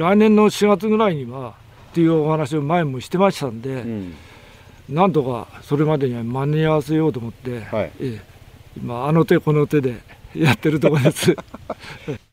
[0.00, 1.54] 来年の4月ぐらいには
[1.90, 4.14] っていうお話を前もしてましたんで、うん。
[4.88, 7.92] なんとかそれまでには間に合わせようと思って、はい。
[8.00, 8.20] ええ。
[8.76, 10.00] 今あの手この手で
[10.34, 11.36] やってるところです。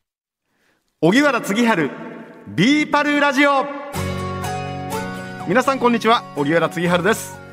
[1.02, 1.90] 荻原次春
[2.48, 3.66] ビーパルラジオ。
[5.46, 6.24] 皆さんこんにちは。
[6.36, 7.47] 荻原次春です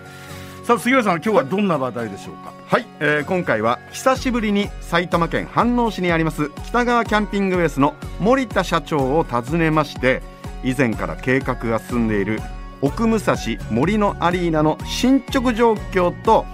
[0.66, 2.52] さあ杉浦さん今日はどんな話題でしょうか？
[2.66, 10.24] はい、えー今回は久しぶりに埼玉県飯能市にあります北川キャンピングベースの森田社長を訪ねまして
[10.64, 12.40] 以前から計画が進んでいる
[12.82, 13.36] 奥武蔵
[13.70, 16.48] 森のアリーナの進捗状況と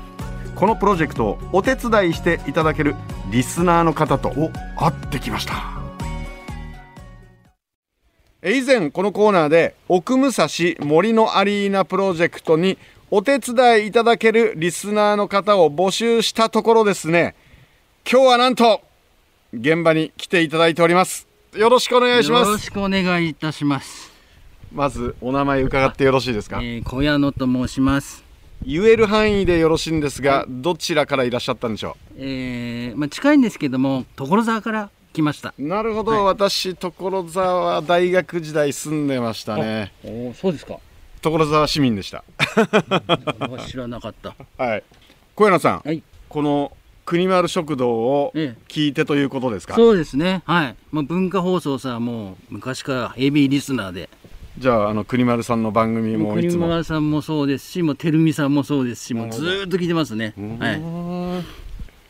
[0.56, 2.96] このプロジェクトをお手伝いしていただける
[3.32, 4.52] リスナーの方と会
[4.90, 5.54] ってきました。
[8.42, 10.48] え以前このコーナーで奥武蔵
[10.82, 12.78] 森のアリーナプロジェクトに
[13.14, 17.36] お手伝いいただけるリスナーの方を募集したところですね
[18.10, 18.80] 今日はなんと
[19.54, 24.10] 現場に来ていただいておりますよろしくお願いしますよろしくお願いいたします。
[24.72, 26.62] まずお名前伺ってよろしいですか？
[26.62, 28.24] えー、小屋野と申します。
[28.66, 35.54] 言える範囲でよろしいんですがどちらからいらっしゃったんでしょえー、まあ近いんですけども、所沢から来ました。
[35.60, 40.78] うなるほど、私所沢大学時代住んでましたねおお、そうですか。
[41.22, 42.24] 所沢市民でした
[43.68, 44.36] 知らなかった。
[44.58, 44.84] はい
[45.36, 46.72] 小柳さん、はいこの
[47.04, 50.44] 国丸食堂をえ聞いてということですか、そうですね。
[50.46, 50.76] はい。
[50.92, 54.10] まあ文化放送さもう昔からヘビーリスナーで、
[54.58, 60.34] じゃああの国丸さんの番組もい国つも村さんもそうですし、もうてるみさんもそうですし、もうずーっと聞いてますね。
[60.60, 61.44] はい。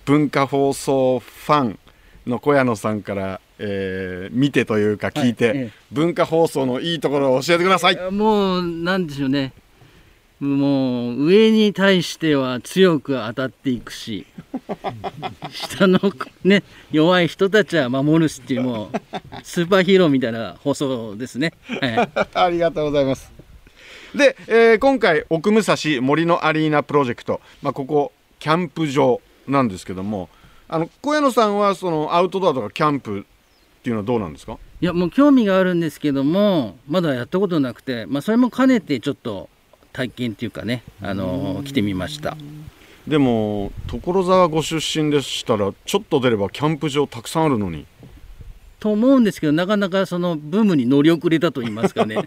[0.06, 1.80] 文化放送ファン
[2.28, 5.72] の小谷野さんから、えー見てというか聞いて、はいええ。
[5.92, 8.12] 文化放送のいいところを教えてください。
[8.12, 9.54] もうなんでしょうね。
[10.40, 14.26] もう上に対しては強く当たっていくし
[15.54, 16.00] 下の
[16.44, 18.98] ね弱い人たちは守るしっていうもう
[19.44, 23.32] スーパーヒーローみたいな放送ですね、はい、 ありがとうございます。
[24.16, 30.30] で、えー今回奥武蔵森のアリーナプロジェクト、まあ、ここキャンプ場なんですけども
[30.68, 33.28] あの小谷野さんはそのアウトドアとかキャンプ
[33.82, 34.60] っていうのはどうなんですか？
[34.80, 39.50] いやもう興味があるんですけどもまだやったことなくて、まあ、それも兼ねてちょっと
[39.92, 42.38] 体験っていうかねあの来てみました。
[43.08, 47.86] でも所沢ご出身でしたらちょっと出ればキャンプ場たくさんあるのに。
[48.80, 52.18] と思うんですけどなかなかそのブームに乗り遅れたと言いますかね。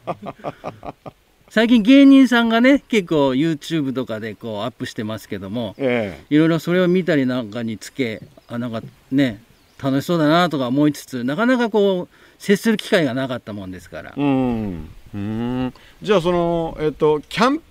[1.50, 6.20] 最近芸人さんがね結構 YouTube とかでこうアップしてますけどもえ。
[6.30, 8.82] いろいろそれを見たりなんかにつけあなんか
[9.12, 9.40] ね
[9.84, 14.14] 楽しそうだなとか思いつつなかなかこう接する機会がなかったもんですから。
[14.16, 14.88] えうん。
[15.14, 15.74] うん。
[16.02, 17.62] じゃあそのえっとキャンプ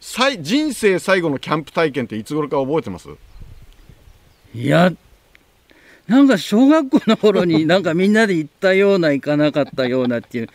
[0.00, 3.08] 最人生最後のキャンプ体験っていつ頃か覚えてます？
[4.54, 4.92] いや
[6.08, 10.48] なんか小学校の頃に なんかみんなで行ったような行かなかったようなっていう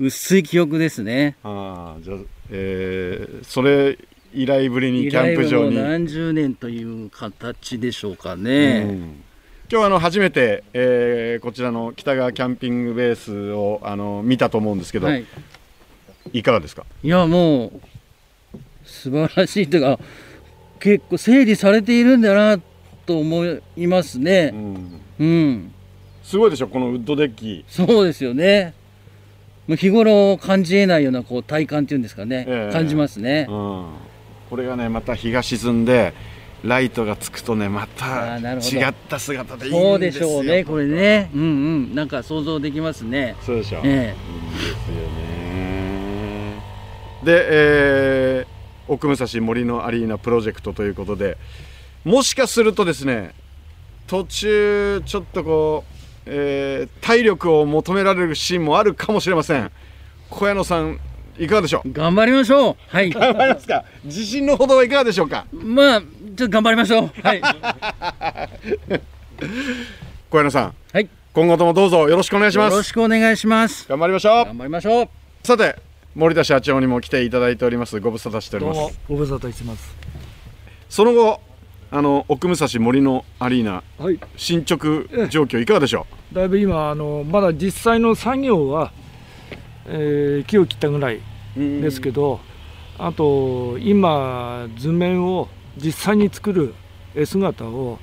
[0.00, 1.36] 薄い記憶ですね。
[1.44, 2.18] ああじゃあ、
[2.50, 3.98] えーそれ
[4.34, 9.22] 以来ぶりにキャンプ場に、何十年という形でしょうかうね、ん
[9.70, 15.26] 今日あの初めて、えーこちらの北川キャンピングベースをあの見たと思うんですけど、はい。
[16.32, 16.86] い、かがですか？
[17.02, 17.72] いやもう
[18.82, 19.98] 素晴らしいというか
[20.80, 22.58] 結構整理されているんだな
[23.04, 23.44] と思
[23.76, 25.00] いますうねん。
[25.20, 25.72] うん、
[26.22, 27.62] すごいでしょこのウッドデッキ。
[27.68, 28.72] そうですよね。
[29.68, 32.72] 日頃感じえないようなこう体感っていうんですかね、ええ。
[32.72, 33.46] 感じますね。
[33.50, 33.86] うん、
[34.48, 36.14] これがねまた日が沈んで
[36.64, 41.30] ライトがつくとねまた違った姿でいいそうんでしょうねこれね。
[41.34, 41.94] うんうん。
[41.94, 43.36] なんか想像できますね。
[43.44, 46.54] そうでしょ、えいいですよね。
[47.22, 48.58] で、えー
[48.90, 51.36] 奥武蔵森のアリーナプロジェクトということで
[52.04, 53.34] もしかするとですね
[54.06, 55.92] 途中ちょっとこう、
[56.24, 59.70] えー体力を求められるシーンもあるかもしれません。
[60.30, 60.98] 小谷野さん
[61.38, 61.88] いかがでしょう？
[61.88, 62.76] え頑張りましょう。
[62.88, 63.10] はい。
[63.10, 63.84] 頑張りますか？
[64.04, 65.46] 自信のほどはいかがでしょうか？
[65.52, 67.10] まあちょっと頑張りましょう。
[67.22, 67.40] はい。
[70.30, 70.74] 小谷野さん。
[70.92, 71.08] はい。
[71.32, 73.86] 今後ともどうぞよろしくお願いしまよろすしくお願いします。
[73.88, 74.44] 頑張りましょう。
[74.46, 75.08] 頑張りましょう。
[75.44, 75.76] さて
[76.14, 78.00] 森田社長にも来ていただいております。
[78.00, 79.94] ご無沙汰しておりどうもますご無沙汰してます。
[80.88, 81.40] その後
[81.90, 84.18] あの奥武蔵森のアリーナはい。
[84.36, 84.86] 進捗
[85.28, 88.92] 状況いかがでしょだいぶ今あのまだ実際の作業は、
[89.88, 91.20] えー木を切ったぐらい
[91.56, 92.40] うですけど、
[92.98, 96.74] あと今図面を実際に作る
[97.14, 97.98] 絵姿を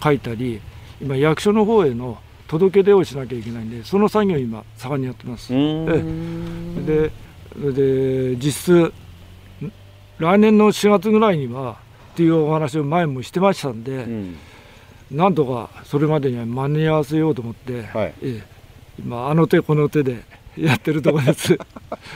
[0.00, 0.60] 描いたり
[1.00, 2.18] 今役所の方への
[2.48, 5.54] 届け出をしなきゃいけないんでその作業を今盛んにやってます。
[5.54, 6.86] うん。
[6.86, 7.10] で
[7.56, 8.92] で実質ん
[10.18, 11.78] 来年の4月ぐらいには
[12.12, 14.36] っていうお話を前もしてましたんで、うん。
[15.10, 18.14] なんとかそれまでには間に合わせようと思って、はい。
[18.22, 18.42] ええ。
[18.98, 20.22] 今あの手この手で
[20.56, 21.58] やってるところです。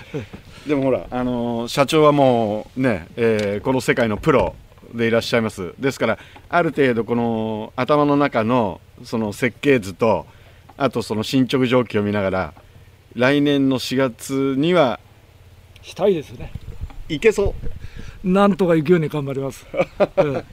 [0.67, 4.55] でもほら、あのー社長はもうね、えーこの世界のプロ
[4.95, 5.75] でいらっしゃいます。
[5.79, 6.19] ですから
[6.49, 10.27] ある程度この頭の中のその設計図と
[10.77, 12.55] あとその進捗状況を見ながら
[13.15, 15.01] 来年の4月には
[15.83, 16.53] したいですね。
[17.09, 17.55] いけそ
[18.25, 18.29] う。
[18.29, 20.45] なんとか行くように頑張ります、 ええ。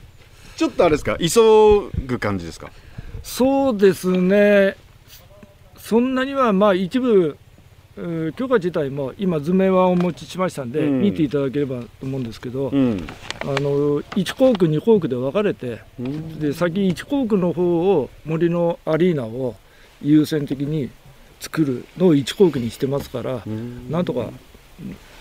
[0.56, 1.18] ちょっとあれですか？
[1.18, 2.70] 急ぐ感じですか？
[3.24, 4.76] そうですね。
[5.78, 7.43] そんなにはまあ一部えー
[7.96, 11.02] 許可自体も今図面はお持ちしましたんで、うん。
[11.02, 13.08] 見ていただければと思うんですけど、うん。
[13.42, 15.80] あの1校区2校区で分かれて
[16.40, 19.56] で先1校区の方を森のアリーナを
[20.02, 20.90] 優先的に
[21.40, 23.44] 作るのを1校区にしてますから、
[23.90, 24.30] なんとか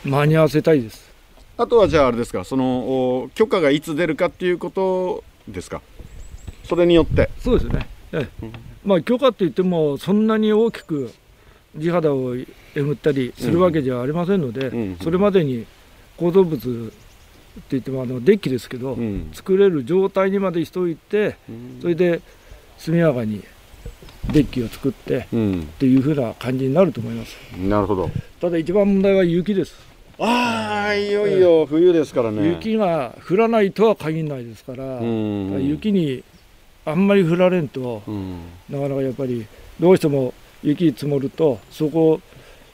[0.04, 1.12] 間に合わせたいです。
[1.58, 2.78] あとはじゃああれですかその
[3.24, 5.82] お許可がいつ出るかっていうことですか？
[6.64, 7.28] それによって。
[7.38, 8.50] そうですね、ええ。
[8.84, 11.12] まあ、許可って言ってもそんなに大きく
[11.76, 15.66] 地肌をえぐったりするわけじゃありませんので、うんそれまでに
[16.16, 19.30] 構造物って言ってもあのデッキですけど、うん。
[19.32, 21.36] 作れる状態にまでしておいて
[21.80, 22.20] それで
[22.78, 23.42] 速やかに
[24.32, 25.68] デッキを作ってっうん。
[25.78, 27.36] ていう風な感じになると思います。
[27.58, 28.10] なるほど。
[28.40, 29.74] ただ一番問題は雪です、
[30.18, 32.46] ああいよいよ冬ですからね。
[32.48, 35.66] 雪が降らないとは限らないですから、うん。
[35.66, 36.22] 雪に
[36.84, 38.38] あんまり降られんと、うん。
[38.68, 39.46] なかなかやっぱり
[39.80, 42.20] どうしても雪積もるとそこを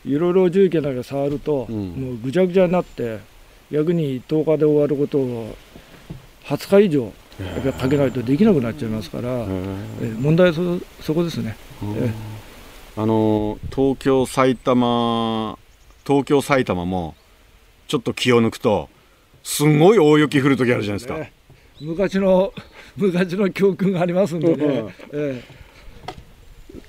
[0.05, 1.88] いろいろ重機なんか触ると、うん。
[1.90, 3.19] もうぐちゃぐちゃになって
[3.70, 5.56] 逆に10日で終わることを
[6.44, 11.56] 20日以上やっぱりかけないとできなくなっちゃいますから、えー問題はそそこですね。
[11.96, 12.12] え
[12.96, 15.56] あの東京埼玉
[16.05, 17.14] 東京埼玉も
[17.87, 18.88] ちょっと気を抜くと
[19.44, 21.32] すんごい大雪降る時あるじゃないですか、ね
[21.81, 22.52] 昔の
[22.96, 24.93] 昔の教訓がありますんでね、うん。
[25.12, 25.44] え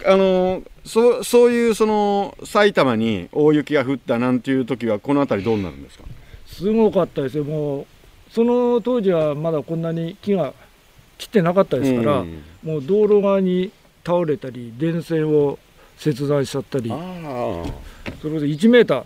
[0.06, 6.04] あのそそういうその埼玉に大雪が降ったなんていう時はこの辺りどうなるんですか？
[6.04, 7.44] ーすごかったですよ。
[7.44, 7.86] もう
[8.31, 10.54] その当時はまだこんなに木が
[11.18, 12.44] 切ってなかったですから、うん。
[12.64, 13.72] もう道路側に
[14.06, 15.58] 倒れたり電線を
[15.98, 16.92] 切断しちゃったり。
[16.92, 17.64] あ
[18.22, 19.04] それで1メーター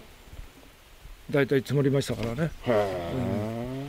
[1.31, 2.51] 大体積もりましたからね。
[2.67, 3.83] あへ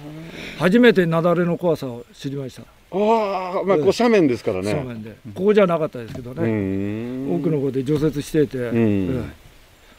[0.58, 2.64] 初めて雪崩の怖さを知りました、え
[2.96, 4.70] ああまあこう斜面ですからね。
[4.72, 7.34] 正面でここじゃなかったですけどうね、ん。
[7.34, 8.70] 奥の方で除雪していて、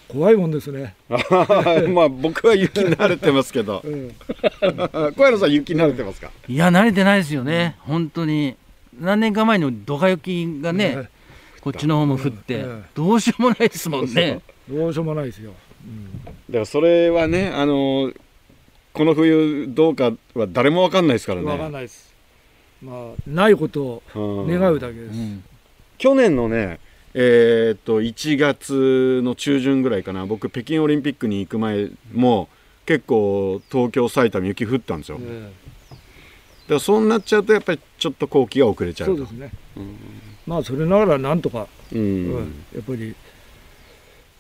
[0.07, 3.81] 怖いもんですね、 まあ僕は雪慣れてますけど。
[3.86, 4.12] え
[5.15, 6.31] 小山さん雪慣れてますか？
[6.47, 7.75] いや慣れてないですよね。
[7.80, 8.56] 本当に。
[9.00, 11.09] 何年か前にドカ雪がね、え
[11.59, 12.81] こっちの方も降って、ええ。
[12.95, 14.39] どうしようもないですもんね。
[14.69, 15.51] どうしようもないですよ、
[16.50, 18.12] だからそれはねあの
[18.94, 22.14] この冬どうかは誰もわかんないですからうん、分かんねないです
[22.81, 24.19] まあないことをう
[24.51, 24.60] ん。
[24.60, 25.44] 願うだけです、うん。
[25.98, 26.80] 去年のね
[27.13, 32.50] えーっと1月の中旬ぐらいかな僕北京オリンピックに行く前も
[32.86, 35.18] 結構東京埼玉雪降ったんですよ。
[35.18, 39.51] だかえらそうなっちゃうとやっぱりちょっと後期が遅れちゃうそうですね、
[40.45, 42.00] まあそれながらなんとか、うん。
[42.00, 42.66] うん。
[42.74, 43.16] やっぱり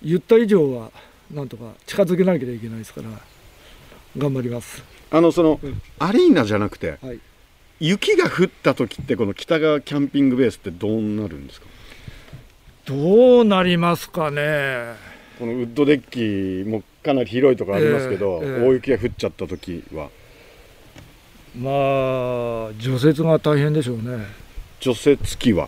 [0.03, 0.91] 言った以上は
[1.31, 3.09] なんとか近づけなきゃいけないですから
[4.17, 4.83] 頑張ります。
[5.11, 5.81] あのそのうん。
[5.99, 7.19] アリーナじゃなくてはい
[7.79, 11.67] 雪が降った時ってこの北川キャンピングベースってどうなるんですか？
[12.85, 14.93] どうなりますかね。
[15.39, 18.67] このウッドデッキもかなり広いところありますけど、ええええ。
[18.67, 20.09] 大雪が降っちゃった時は？
[21.55, 24.25] まあ除雪が大変でしょうね。
[24.79, 25.67] 除雪機は？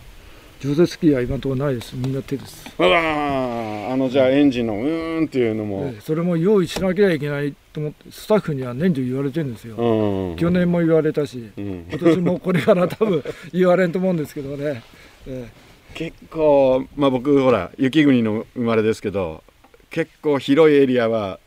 [0.60, 1.94] 除雪機は今のところないです。
[1.94, 10.36] みんな手です、あらあのじゃあエンジンのうーんっていうのも、ええそれも用意しなきゃいけないと思ってスタッフには年中言われてるんですよ、うん。
[10.36, 11.86] 去年も言われたしうん。
[11.88, 13.22] 今年もこれから多分
[13.52, 14.82] 言われんと思うんですけどね、
[15.26, 15.48] え
[15.94, 19.44] 結構まあ僕ほら雪国の生まれですけど
[19.90, 21.38] 結構広いエリアは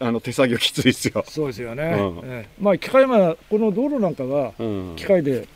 [0.00, 1.24] あの手作業きついですよ。
[1.24, 2.28] え、そうですよね、うん。
[2.28, 2.48] ええ。
[2.60, 4.92] まあ機械はこの道路なんかはうん。
[4.96, 5.46] 機械で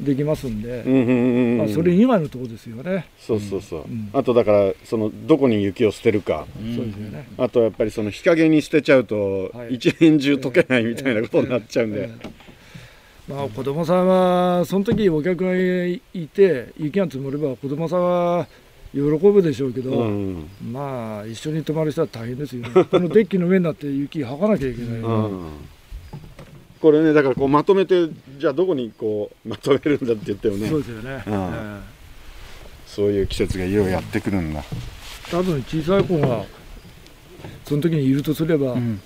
[0.00, 0.82] できますんで、
[1.58, 4.10] まあ、それ以外のところですよね、そうそうそう、ん。
[4.12, 6.46] あとだからそのどこに雪を捨てるか。
[6.74, 7.28] そうですよね。
[7.36, 9.74] あとやっぱりその日陰に捨てちゃうとはい。
[9.74, 12.28] 一年中溶けないみたいなことになっちゃうんで、ええ。
[13.28, 18.46] まあ子供さんはその時お客がいて雪が積もれば子供さんは
[18.92, 20.48] 喜ぶでしょうけど、うん。
[20.72, 22.84] まあ一緒に泊まる人は大変ですよね。
[22.84, 25.50] このデッキの上になって雪はかなきゃいけない、うん
[26.80, 28.08] これねだからこうまとめて
[28.38, 30.68] じゃあどこにこうまとめるんだって言ってもね。
[30.68, 32.00] そうですよね、うんえ
[32.86, 34.60] そういう季節がいよいよやってくるんだ。
[34.60, 34.64] え
[35.30, 36.44] 多分小さい子が
[37.64, 39.00] その時にいるとすれば、うん。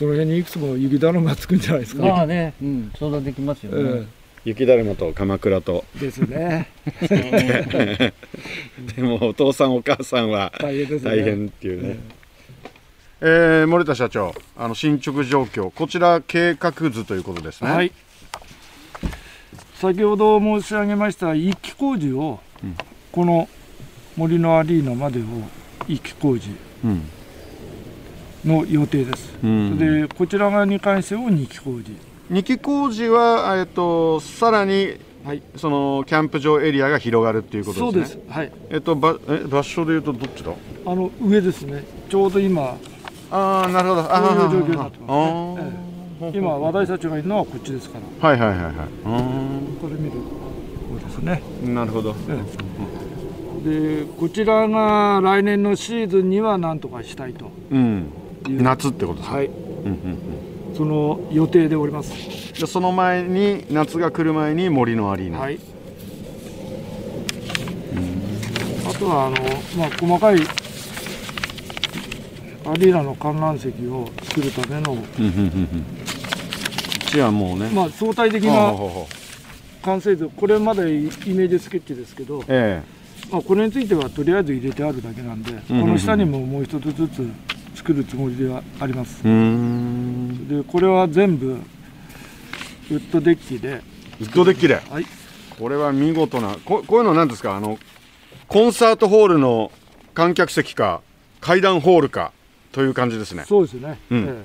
[0.00, 4.06] その辺にいくつも雪だるまがつくんじゃないですか、まあね、うん、想像できますよね、え
[4.46, 5.84] 雪だるまと鎌倉と。
[5.96, 6.68] えですね。
[8.96, 11.10] でもお父さんお母さんは大変ですね。
[11.10, 11.98] 大変っていうね、
[13.22, 17.70] ええー、森田社長あの進捗状況こちら計画図ということですね。
[17.70, 17.92] はい。
[19.74, 22.76] 先ほど申し上げました一気工事を、うん。
[23.12, 23.48] この
[24.16, 25.22] 森のアリーナまでを
[25.86, 26.48] 一気工事
[26.84, 27.02] うん。
[28.44, 29.78] の予定です、うん。
[29.78, 31.94] でこちら側に関しても二期工事。
[32.30, 35.42] 二期工事は、えっと、さらにはい。
[35.56, 38.22] そのキャンプ場エリアが広がるっていうことそうですね。
[38.22, 38.32] です。
[38.32, 38.52] はい。
[38.70, 40.52] えっと場所でいうとどっちだ？
[40.86, 41.84] あの上ですね。
[42.08, 42.78] ちょうど今
[43.30, 44.00] ああなるほど。
[44.02, 45.06] あこういうー状況になってま
[46.20, 46.32] すね。
[46.34, 48.28] 今話題社長がいるのはこっちですから。
[48.28, 48.74] はいはいはいはい。
[49.80, 50.18] これ見るこ
[50.96, 51.42] うですね。
[51.64, 52.14] うんなるほど。
[53.64, 57.50] でこちらが来年のシーズンにはなんとかしたいと。
[57.70, 58.12] うん。
[58.48, 59.46] 夏ってことですね、はい。
[59.46, 60.18] うんうん
[60.72, 62.12] その予定でおります。
[62.12, 65.58] うん、でその前に夏が来る前に森のアリーナ、はい。
[68.88, 69.36] あとはあの、
[69.76, 70.38] まあ、細かい
[72.70, 75.66] アリーナの観覧席を作るための、うんうんうんうん。
[75.66, 75.74] こ
[77.06, 78.72] っちはもうね、まあ、相対的な
[79.82, 82.82] 完成図これまでイメージスケッチですけど、え
[83.32, 87.28] まあ、これについてはとりあえず入れてあるだけなんで、この下にももう一つずつ
[87.74, 89.22] 作るつもりではあります。
[89.22, 89.30] で
[90.64, 93.80] これは全部ウッドデッキで、
[94.20, 94.74] ウッドデッキで？
[94.74, 95.06] はい、
[95.58, 97.56] これは見事なここういうのなんですか？
[97.56, 97.78] あの
[98.46, 99.72] コンサートホールの
[100.14, 101.00] 観客席か
[101.40, 102.32] 階段ホールか
[102.72, 103.44] という感じですね。
[103.46, 104.18] そうですね、うん。
[104.24, 104.44] え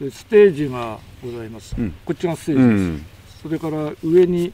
[0.00, 0.04] え。
[0.04, 1.94] でステージがございます、うん。
[2.04, 3.06] こっちがステーうジです、ん。
[3.42, 4.52] それから上に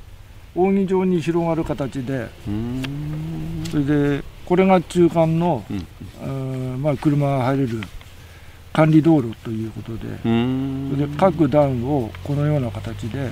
[0.55, 3.65] 扇状に広がる形でうん。
[3.71, 6.83] それでこれが中間の、うん。
[6.83, 7.81] まあ、車が入れる
[8.73, 13.31] 管理道路ということで、で各段をこのような形で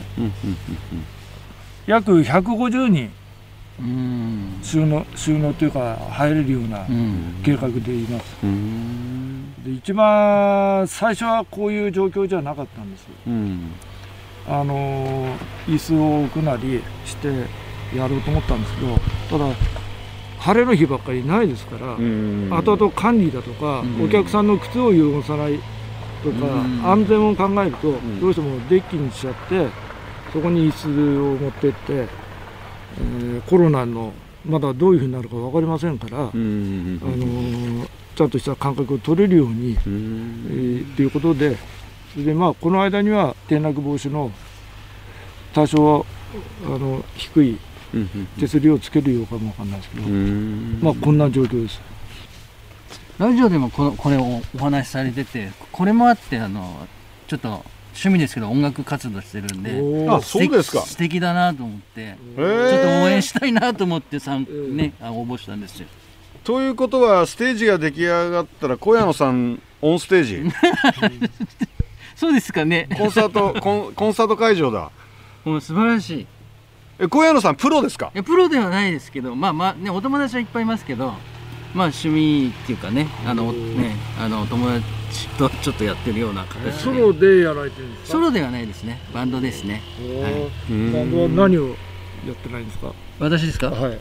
[1.86, 3.10] 約150人うん
[4.62, 7.40] 収納収納というか入れるようなうん。
[7.44, 8.36] 計画でいます。
[8.42, 9.54] うん。
[9.64, 13.72] で一番最初はこういう状況じゃなかったんですうん。
[14.48, 17.28] あのー椅子を置くなりして
[17.94, 18.96] やろうと思ったんですけど
[19.30, 19.54] ただ
[20.38, 22.48] 晴れの日ばっかりないですから、うん。
[22.50, 24.04] 後々管理だとか、うん。
[24.04, 25.58] お客さんの靴を汚さない
[26.22, 26.86] とか、うん。
[26.86, 28.20] 安全を考えると、ん。
[28.20, 29.66] どうしてもデッキにしちゃって
[30.32, 32.06] そこに椅子を持ってって、
[32.98, 34.12] えーコロナの
[34.44, 41.56] まだどういうふうになるか分かりませんから、あのーちゃんとした間隔を取れるように、うえんーということで
[42.12, 44.32] それでまあこの間には転落防止の
[45.54, 46.04] 多少
[46.64, 47.58] あの低い
[47.94, 48.08] うん。
[48.38, 50.78] 手すりをつけるようかもわかんないですけど、うん。
[50.82, 51.80] まあこんな状況です。
[53.18, 56.86] ラジオでもこのこれをお話しされててこれもあってあの
[57.26, 57.64] ちょっと
[58.00, 60.80] 趣味ですけど音楽活動してるんであそうですか。
[60.82, 64.76] 素敵だなと思ってえちょっと応援したいなと思ってさん、うん。
[64.76, 65.86] ねあ応募したんですよ。
[66.44, 70.42] ということはステージが出来上がったら小屋野さんオンステージ？
[72.16, 72.88] そうですかね。
[72.96, 74.90] コンサートコンコンサート会場だ。
[75.44, 76.26] もう素晴らしい。
[77.00, 78.10] え小屋野さんプロですか？
[78.14, 81.14] いやプロではないですけどまあまあねお友達はいっぱいいますけど
[81.74, 86.72] まあ趣味っていうかねあのねあの友達とちょっとやってるような形で。
[86.72, 88.12] ソロでやられてるんですか？
[88.12, 89.00] ソロではないですね。
[89.12, 89.82] バンドですね。
[90.00, 90.32] おはい。
[90.70, 91.74] ーバンドは何をや
[92.32, 92.92] ってないんですか？
[93.20, 93.70] 私ですか？
[93.70, 93.98] はい。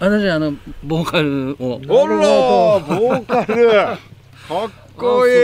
[0.00, 1.80] 私はあのボーカルを。
[1.88, 2.16] おら
[2.80, 3.70] ボーカル。
[3.70, 3.94] か
[4.66, 5.34] っこいい。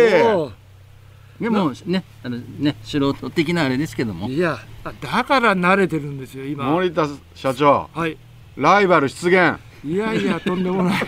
[1.38, 4.28] でもねあのね素人的なあれですけども。
[4.28, 6.64] いやだから慣れてるんですよ今。
[6.64, 7.90] 森田社長。
[7.92, 8.16] はい。
[8.56, 11.02] ライバル出現いやいやとんでもない。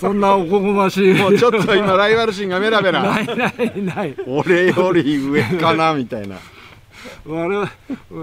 [0.00, 1.14] そんなおこがましい。
[1.14, 3.02] もうちょっと今 ライバル心がメラメラ。
[3.02, 4.16] ないないない。
[4.26, 6.36] 俺より上かなみたいな。
[7.24, 7.70] 我々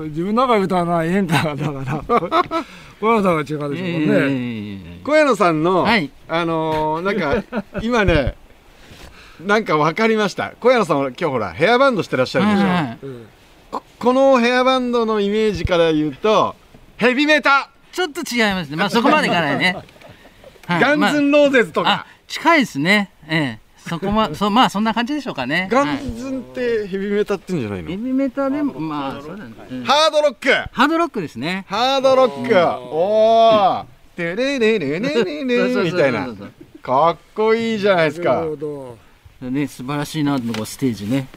[0.07, 2.65] 自分の中で歌うのは演歌だから。
[2.99, 6.09] 小山さんは違うでしょうえね、え小屋野さんの、はい。
[6.27, 8.35] あのーなんか今ね
[9.45, 10.51] なんか分かりました。
[10.59, 12.97] 小屋野さんは今日ほらヘアバンドしてらっしゃるでしょ、はいはい
[13.99, 16.55] このヘアバンドのイメージから言うと
[16.97, 17.69] ヘビメタ、
[17.99, 18.77] ちょっと違いますね。
[18.77, 19.75] まあそこまでいかないね、
[20.65, 20.81] はい。
[20.81, 23.11] ガンズンローゼズとまあ近いですね。
[23.27, 23.69] ええ。
[23.89, 25.67] そこまそまあそんな感じでしょうかね。
[25.71, 29.83] ガはいンズンってヘビメタってんじゃないの、ヘビメタでもまあそうだね、うん。
[29.83, 30.49] ハードロック。
[30.71, 31.65] ハードロックですね。
[31.67, 32.55] ハードロック。
[32.57, 36.27] おおテレレレレレレレみたいな。
[36.81, 38.41] かっこいいじゃないですなか。
[38.41, 38.97] るほど
[39.41, 41.27] そうね素晴らしいなとこうステージね。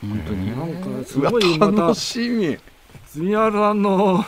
[0.00, 0.56] 本当に。
[0.56, 2.58] なんかすごい楽しみ。
[3.06, 4.24] 杉原さんの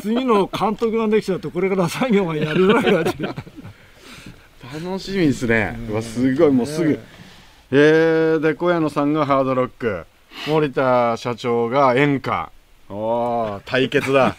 [0.00, 5.78] 次の監督ができちゃうとこれから作業がやるぐらいだし楽しみですね。
[5.88, 6.98] うわすごいもうすぐ。
[7.70, 10.04] えー、で小屋野さんがハードロック。
[10.46, 12.50] 森田社長が演歌。
[12.90, 14.36] おお対決だ。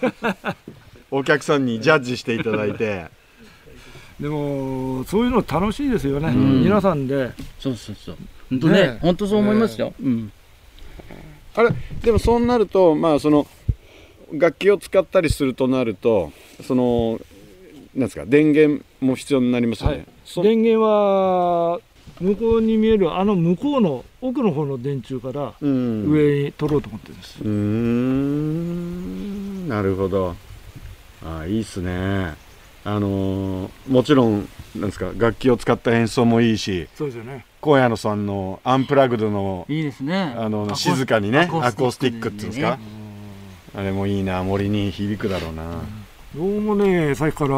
[1.12, 3.08] お客さんにジャッジしていただいて。
[4.20, 6.64] でもそういうの楽しいですよね、ん。
[6.64, 7.32] 皆さんで。
[7.58, 8.18] そうそうそう。
[8.50, 9.00] 本当ねね。
[9.02, 10.32] 本当そう思いますよ、うん。
[11.56, 11.70] あれ
[12.04, 13.48] でもそうなるとまあその
[14.34, 16.32] 楽器を使ったりするとなると
[16.64, 17.20] その
[17.96, 20.06] なんですか電源も必要になりますよね、はい。
[20.26, 21.80] そ電源は
[22.22, 26.06] 向こうに見えるあの向こうの奥の方の電柱からうん。
[26.10, 29.68] 上に取ろうと思ってるんです、うーん。
[29.68, 30.36] なるほど。
[31.26, 32.36] あいいっすね。
[32.86, 37.46] あのーもちろんなんですか楽器を使った演奏もいいしそうですよね。
[37.62, 40.34] 小谷野さんのアンプラグドのいいですね。
[40.38, 42.80] あの静かにねアアコースティックでっていうんですか、
[43.80, 45.64] あれもいいな森に響くだろうな、
[46.36, 47.50] どうもねさっきから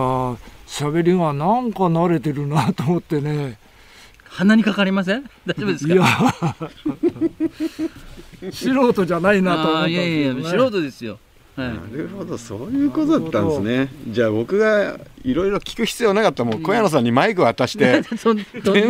[0.68, 3.58] 喋りがなんか慣れてるなと思ってね。
[4.26, 5.24] 鼻にかかりません？
[5.48, 5.94] 大丈夫ですか？
[5.94, 6.06] いや。
[8.52, 11.18] 素人じゃないなと思ったんあーいやいや素人ですよ。
[11.56, 11.68] はい。
[11.70, 13.90] なるほどそういうことだったんですね。
[14.08, 18.36] じゃあ僕がいろいろ聞く必要なかったもう小谷野さんにマイク渡して 全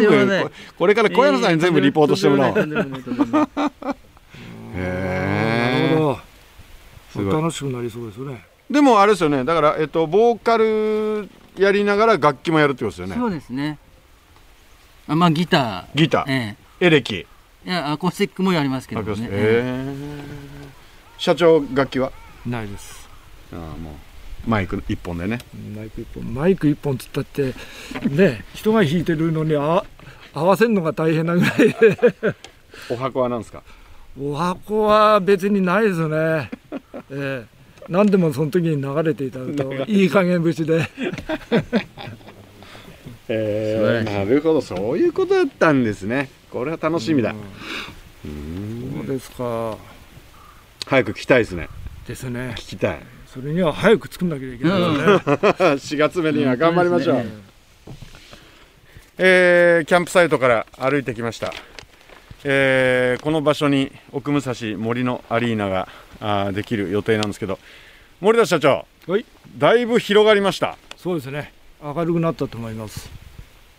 [0.01, 2.55] 部ここれから小谷野さんに全部リポートしてもらおう
[7.15, 8.45] 楽しくなりそうですね。
[8.69, 9.43] でもあれですよね。
[9.43, 13.15] だから、えっと、ボーカルやりながら楽器もやるってことですよね。
[13.15, 13.77] そうですね。
[15.07, 16.25] あまあギタギター。
[16.25, 16.55] ーえ。
[16.79, 17.15] エレキ。
[17.15, 17.25] え
[17.65, 19.07] いやアコースティックもやりますけどね。
[19.07, 19.95] アコー
[21.17, 22.11] 社長楽器は？
[22.45, 23.09] ないです。
[23.53, 25.39] ああもうマイク一本でね。
[25.75, 26.33] マイク一本。
[26.33, 27.53] マイク一本つったって
[28.09, 29.83] ね人が弾いてるのにあ
[30.33, 31.57] 合わせるのが大変なぐらい。
[31.57, 31.75] で
[32.89, 33.61] お箱は何ですか？
[34.19, 36.49] お箱は別にないですね、
[37.11, 37.47] ええ、
[37.89, 40.89] 何でもその時に流れていただくといい加減節で。
[43.27, 44.13] え素晴らしい。
[44.13, 46.29] なるほどそういうことだったんですね。
[46.49, 47.35] これは楽しみだ。
[48.23, 49.77] そうですか。
[50.85, 51.69] 早く聞きたいですね。
[52.07, 52.53] ですね。
[52.57, 52.99] 聞きたい。
[53.33, 57.43] それには早く作んなきゃいけないですね、 4月目には頑張りましょう、本当ですね
[59.19, 61.53] えーキャンプサイトから歩いてきました、
[62.43, 65.87] えーこの場所に奥武蔵森のアリーナが
[66.21, 67.59] あーできる予定なんですけど。
[68.21, 68.85] 森田社長。
[69.07, 69.25] はい。
[69.57, 70.77] だいぶ広がりました。
[70.95, 71.51] そうですね。
[71.83, 73.09] 明るくなったと思います。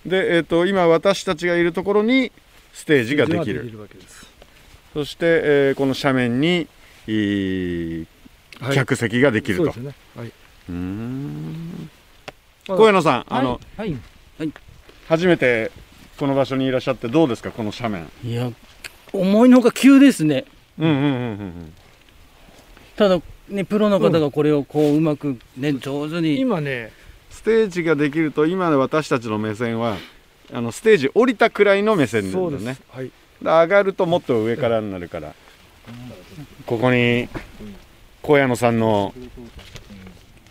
[0.04, 2.32] で、えー、と今私たちがいるところに
[2.72, 3.78] ステージができる。
[3.78, 4.26] わけです、
[4.92, 6.66] そして、えーこの斜面に
[7.06, 8.06] いー
[8.60, 9.94] はい、客席ができると、そうですね。
[10.16, 10.26] はい。
[10.26, 11.90] うーん。
[12.66, 13.96] まあ小山さん、あのはい。
[15.08, 15.70] 初めて
[16.18, 18.32] この場所にいらっしゃってどうですかこの斜面。
[18.32, 18.50] いや
[19.12, 20.44] 思いのほか急ですね。
[20.78, 21.08] うんうんうんう
[21.44, 21.72] ん
[22.96, 26.40] ただねプロの方がこれをこううまくね上手に。
[26.40, 26.92] 今ね
[27.30, 29.96] ステージができると今の私たちの目線は
[30.52, 33.06] あのステージ降りたくらいの目線だそうです、よねはい。
[33.06, 35.34] で上がるともっと上からになるから。
[36.66, 37.28] ここに
[38.22, 39.12] 小谷野さんの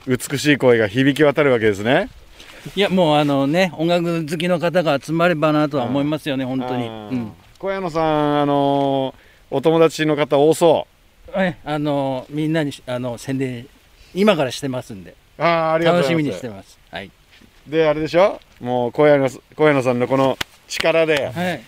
[0.05, 2.09] 美しい声が響き渡るわけですね。
[2.75, 7.31] いやもうあのね音楽好きの方が集まればなとは思いますよね本当に、うん。
[7.57, 9.15] 小谷野さんあの
[9.49, 10.87] お友達の方多そ
[11.33, 13.67] はいあのみんなにあの宣伝
[14.13, 15.11] 今からしてますんで。
[15.11, 16.21] うああありがとうございます。
[16.21, 16.79] 楽しみにしてます。
[16.91, 17.11] はい。
[17.67, 18.39] であれでしょ？
[18.59, 21.27] もう小谷野小谷野さんのこの力で。
[21.27, 21.61] はい。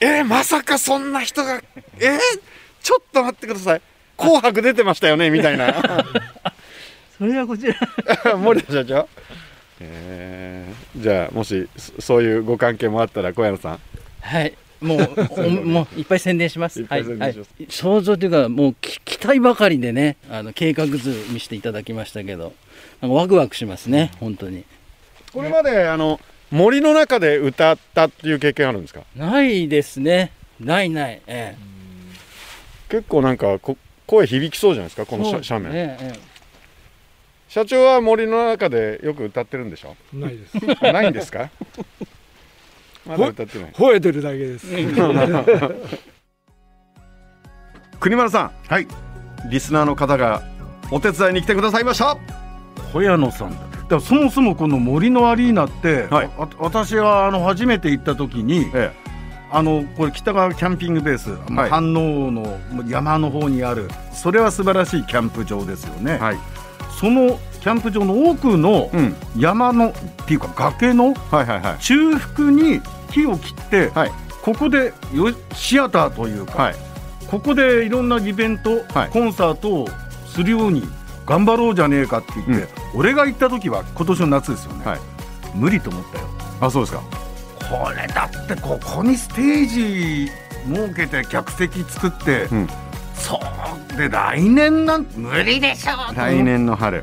[0.00, 2.18] えー、まさかそんな人がえー、
[2.82, 3.82] ちょっと待ってください。
[4.16, 5.72] 紅白出てましたよねみたいな。
[7.16, 7.74] それはこちら。
[8.36, 9.08] 森田社長。
[9.80, 13.80] えー、じゃあもしそそういうご関係もあったら小谷野さん。
[14.20, 15.00] はいもう
[15.40, 16.80] おもういっぱい宣伝します。
[16.82, 17.02] いはい。
[17.04, 17.34] はい、
[17.68, 22.52] 想像というかもうき期待ばかりでねあの計画図見せていただきましたけど
[23.00, 24.64] なんかワクワクしますね本当に。
[25.32, 29.02] これまであの森の中で歌ったっていう経験あるんですか？
[29.16, 30.30] ないですね。
[30.60, 31.20] ないない。
[31.26, 31.56] ええ。
[32.88, 35.06] 結構なんかこ声響きそうじゃないですか？
[35.06, 36.12] この斜面、ええ。
[36.14, 36.36] え
[37.48, 39.96] 社長は森の中でよく歌ってるんでしょ？
[40.12, 40.52] ないです。
[40.80, 41.50] あ ないんですか？
[43.06, 43.72] まだ歌ってない。
[43.72, 44.66] 吠えてるだけです。
[48.00, 48.50] 国丸さん。
[48.68, 48.86] はい。
[49.50, 50.42] リスナーの方が
[50.90, 52.16] お手伝いに来てくださいました。
[52.92, 53.56] 小屋野さんだ。
[53.56, 56.30] だからそもそもこの森のアリーナって、はい。
[56.36, 58.92] わ私はあの初めて行った時にえ
[59.50, 61.82] あのこれ北川キャンピングベース、まあはい。
[61.82, 66.38] 飯能の山の方にあるそれは素晴らしいキャンプ場ですよね、えはい。
[66.98, 69.16] そのキャンプ場の奥のうん。
[69.36, 69.92] 山のっ
[70.24, 71.14] ていうか崖の
[71.80, 74.12] 中腹に木を切って、はい。
[74.44, 76.76] ここでよシアターというか、はい。
[77.26, 79.10] ここでいろんなイベント、はい。
[79.10, 79.88] コンサートを
[80.28, 80.84] するように
[81.26, 85.00] 頑張ろうじゃねえかって言って、俺が行った時は今年の夏ですよね、はい。
[85.56, 86.28] 無理と思ったよ。
[86.60, 87.02] あそうですか。
[87.68, 90.30] これだってここにステージ
[90.72, 92.68] 設けて客席作って、うん。
[93.16, 93.40] そ
[93.92, 93.96] う。
[93.96, 97.02] で来年なんて無理でしょ来年の春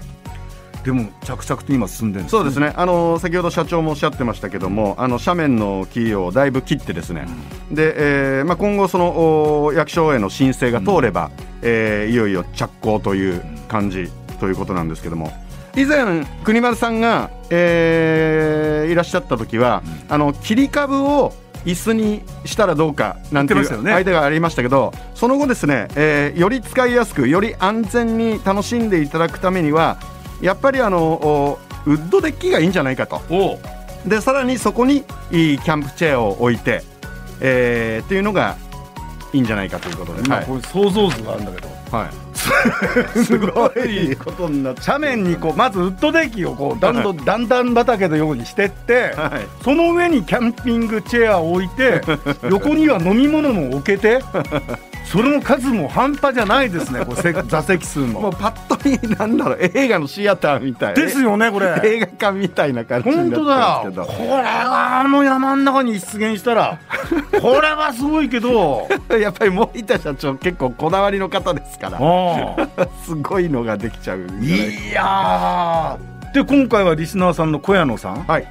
[0.84, 2.74] でも着々と今進んでるんです、そうですね。
[2.76, 7.26] あの先ほど社長もおっしゃってましたけどもあの斜面の木をだいぶ切ってですね、
[7.72, 15.32] で、えーまあ、今後そのお役所への申請が通れば、えーいよいよ着工という感じということなんですけども。
[15.76, 21.34] 以前国丸さんが、えーいらっしゃった時は、あの切り株を
[21.65, 29.98] 椅子にしたらどうかなんていう相手がありましたけどその後ですね、えーより使いやすくより安全に楽しんでいただくためには
[30.43, 33.21] やっぱりあのおウッドデッキがいいんじゃないかと。
[34.06, 36.84] でさらにそこにいいキャンプチェアを置いて、
[37.39, 38.58] えーっていうのが
[39.32, 40.45] いいんじゃないかということで、はい。
[40.45, 41.69] 今これ想像図があるんだけど。
[41.95, 42.10] はい、
[43.23, 45.56] すごいことになっちゃ斜面にこう。
[45.56, 49.63] まずウッドデッキをこうだんだんだんだん畑のようにしてって、はい。
[49.63, 52.01] その上にキャンピングチェアを置いて
[52.49, 54.19] 横には飲み物も置けて
[55.13, 58.19] それの数も半端じゃないですねこうせ 座席数も。
[58.21, 60.95] もうパッと見なんだろう映画のシアターみたい。
[60.95, 61.67] ですよねこれ。
[61.86, 64.02] 映画館みたいな感じになってますけど。
[64.02, 66.80] よこれがあの山の中に出現したら
[67.39, 68.88] これはすごいけど。
[69.21, 71.99] やっぱり森田社長結構こだわりの方ですから。
[72.02, 76.34] あすごいのができちゃういいやー。
[76.34, 78.23] で今回はリスナーさんの小谷野さん。
[78.23, 78.47] はい。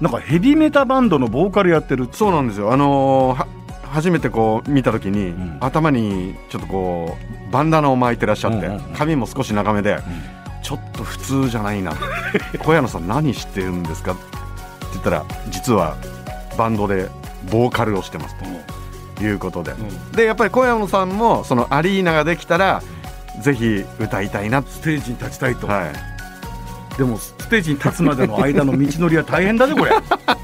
[0.00, 2.72] なんかヘビメタバンドのボーカルやってるそうなんですよ。
[2.72, 3.46] あのーは
[3.92, 5.58] 初めてこう見た時に、ん。
[5.60, 7.16] 頭にちょっとこ
[7.48, 8.94] うバンダナを巻いてらっしゃって、うんうんうん。
[8.94, 9.98] 髪も少し長めで、
[10.62, 11.92] ちょっと普通じゃないな。
[12.58, 14.22] 小谷野さん何してるんですかって
[14.92, 15.96] 言ったら実は
[16.56, 17.10] バンドで
[17.50, 18.44] ボーカルをしてますと。
[19.22, 19.72] いうことで、
[20.16, 22.82] でやっぱり小山さんもそのアリーナができたら
[23.40, 24.62] ぜひ歌いたいな。
[24.62, 26.96] ステージに立ちたいと、はい。
[26.98, 29.92] でもステージに立つまでの間の道のりは大変だねこれ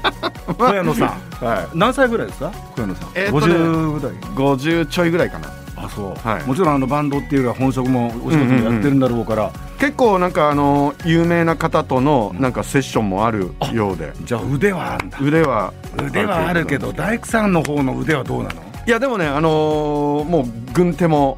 [0.53, 1.45] 小谷野さん。
[1.45, 1.77] はい。
[1.77, 2.51] 何歳ぐらいですか？
[2.51, 3.53] 小谷野さん、えーっとね。
[3.55, 4.17] 50ぐらい。
[4.17, 5.49] 50ちょいぐらいかな。
[5.77, 6.43] あそう、はい。
[6.43, 14.11] もちろんあのバンドっていうか本職もお仕事もやってるんだろうから、結構なんかあの有名な方とのなんかセッションもあるようで。
[14.25, 15.17] じゃあ腕はあるんだ。
[15.21, 15.73] 腕は。
[16.05, 16.91] 腕はあるけど。
[16.91, 18.68] 大工さんの方の腕はどうなの？
[18.89, 21.37] いやでもねあのーもう軍手も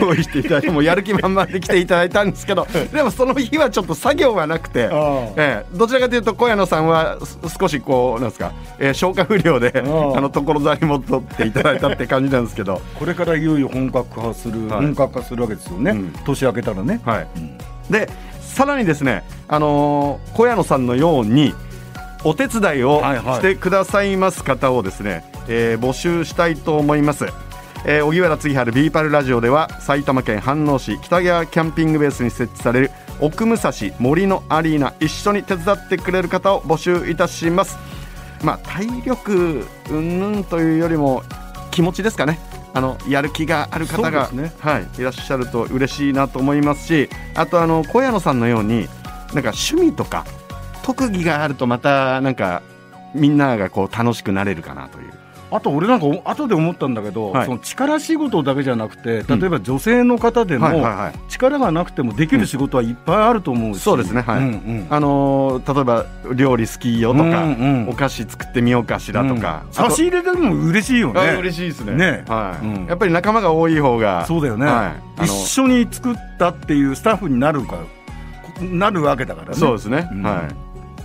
[0.00, 4.88] 用意していただいてもうやる気満々で来ていただいたんですけど でもその日はちょっと作業がなくて、
[5.36, 12.80] ええ、どちらかというと小谷野さんはす少しこうなんですか、えー消化不良であんの所沢に戻っていただいたって感じなんですけど。
[12.96, 14.82] これからいよいよ本格化する、はい。
[14.82, 16.12] 本格化するわけですよね、うん。
[16.24, 17.26] 年明けたらね、はい、
[17.90, 18.08] で
[18.40, 21.54] さらにですね、あのー小谷野さんのように
[22.22, 23.34] お手伝いをはいはい。
[23.34, 27.26] してくださいます方をですね、えー募集したいと思います。
[27.86, 37.76] えー、荻原次春ビーパルラジオでは埼玉県飯能市北川キャンピングベースに設置される奥武蔵森のアリーナ一緒に手伝ってくれる方を募集いたします。
[38.42, 41.22] まあ体力うんぬんというよりも
[41.70, 42.38] 気持ちですかね。
[42.72, 44.52] あのやる気がある方が、ね。
[44.58, 48.88] はい、いらっしゃると嬉しいなと思いますしあとあの小谷野さんのように
[49.32, 50.24] なんか趣味とか
[50.82, 52.62] 特技があるとまたなんか
[53.14, 55.12] みんながこう楽しくなれるかなという
[55.54, 57.46] あと俺なんか後で思ったんだけど、はい。
[57.46, 60.84] その力仕事だけじゃなくて例えば女性の方でも、
[61.28, 64.38] 力がなくてもできる仕事はいっぱいあると思うし、そうですねはい。
[64.38, 64.86] うんうん。
[64.90, 67.88] あのー例えば料理好きよとか、うんうん。
[67.88, 71.20] お菓子作ってみようかしらとか、あと差し入れでも嬉しいよね。
[71.20, 71.94] あ嬉しいですね。
[71.94, 72.24] ね。
[72.26, 72.66] はい。
[72.66, 72.86] うん。
[72.86, 75.24] やっぱり仲間が多い方がそうだよね、はい。
[75.24, 77.78] 一緒に作ったっていうスタッフになるか
[78.60, 79.54] なるわけだからね。
[79.54, 80.22] そうですね、うん。
[80.22, 80.63] はい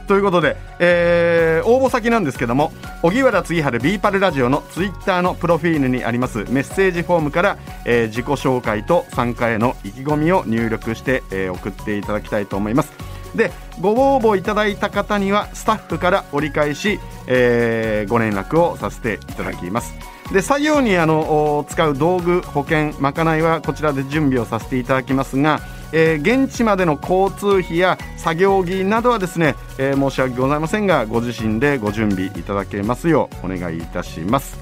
[0.10, 2.72] ということで、えー応募先なんですけども
[3.04, 12.92] 荻原次春ビーパルラジオのツイッターのプロフィールにありますメッセージフォームから、えー自己紹介と参加への意気込みを入力して、えー送っていただきたいと思います。
[13.36, 19.94] でご応募いただいた方にはスタッフから折り返し、えーご連絡をさせていただきます、
[20.32, 25.60] で作業にあのお使う道具保険まかないはこちらで準備をさせていただきますが、
[25.92, 34.60] えー現地までの交通費や作業着などはですね、えー申し訳ございませんがご自身でご準備いただけますようお願いいたします。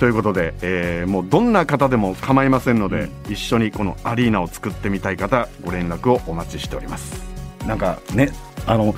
[0.00, 7.22] ということで、えーもうどんな方でも構いませんので、一緒にこのアリーナを作ってみたい方ご連絡をお待ちしております。
[7.66, 8.32] なんかね
[8.66, 8.94] あの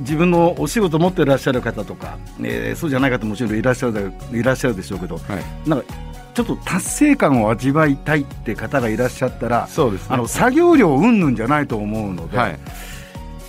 [0.00, 4.00] 自分のお仕事持ってらっしゃる方とか、えーそうじゃない方ももちろんいらっしゃるだ
[4.38, 5.68] いらっしゃるでしょうけど、はい。
[5.68, 5.86] なんか
[6.34, 12.58] ちょっと達成感を味わいたいって方がいらっしゃったらそうですあの作業量うんぬんじゃないと思うので、はい。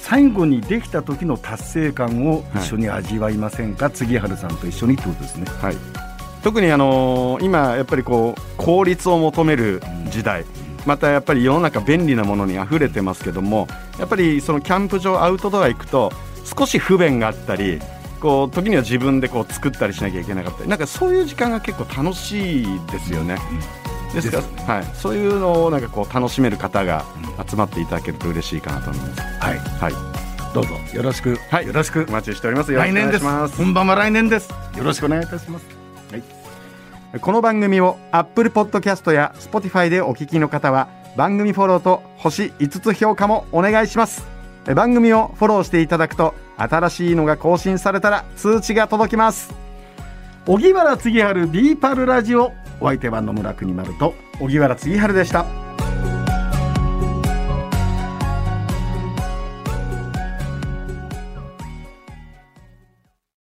[0.01, 5.45] 最後にできた時の達成感を一緒に味わいませんか、杉原さんと一緒にってことですね。
[5.61, 5.75] はい、
[6.43, 10.45] 特にあのー今やっぱりこう効率を求める時代、
[10.85, 13.67] またやっぱり世の中便利なものに溢れてますけども
[13.99, 16.13] やっぱりそのキャンプ場アウトドア行くと
[16.57, 17.81] 少し不便があったり
[18.19, 20.69] こう時には自分でこう作ったりしなきゃいけなかったり。
[20.69, 23.37] なんかそういう時間が結構楽しいですよね。
[24.13, 27.05] ですから、はい、そういうのをなんかこう楽しめる方が
[27.47, 29.21] 集まっていただけると嬉しいかなと思います。
[29.21, 29.57] はい。
[29.57, 30.73] はい、どうぞ。
[30.93, 31.35] よろしく。
[31.51, 31.67] はい。
[31.67, 32.05] よろしく。
[32.09, 32.73] お待ちしております。
[32.73, 33.25] 来年です。
[33.55, 34.49] 本番は来年です。
[34.77, 35.65] よろしくお願いいたします。
[37.21, 44.25] この番組を Apple Podcast や Spotify でお聞きの方は番組フォローと星5つ評価もお願いします。
[44.25, 44.36] え
[44.75, 49.53] 番組をフォローしていただくと新しいのが更新されたら通知が届きます。
[50.45, 52.53] 荻原次春ビーパルラジオ。
[52.79, 54.13] お相手は野村国丸と。
[54.39, 55.66] 荻原次春でした。